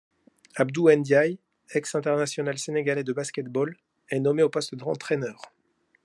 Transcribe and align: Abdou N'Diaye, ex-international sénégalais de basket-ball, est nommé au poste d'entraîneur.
Abdou 0.55 0.89
N'Diaye, 0.89 1.37
ex-international 1.75 2.57
sénégalais 2.57 3.03
de 3.03 3.13
basket-ball, 3.13 3.77
est 4.09 4.19
nommé 4.19 4.41
au 4.41 4.49
poste 4.49 4.73
d'entraîneur. 4.73 5.39